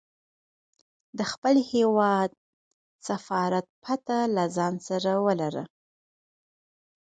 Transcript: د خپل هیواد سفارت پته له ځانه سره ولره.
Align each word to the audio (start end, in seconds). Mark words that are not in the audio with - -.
د 1.17 1.19
خپل 1.31 1.55
هیواد 1.73 2.29
سفارت 3.07 3.65
پته 3.83 4.19
له 4.35 4.43
ځانه 4.55 4.81
سره 4.87 5.11
ولره. 5.25 5.63